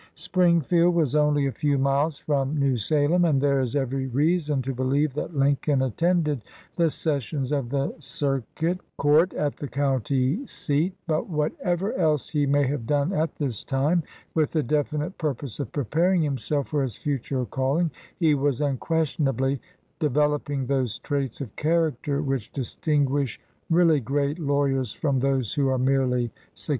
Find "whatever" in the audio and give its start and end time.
11.29-11.93